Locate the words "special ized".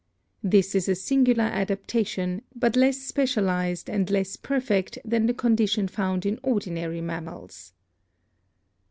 3.03-3.87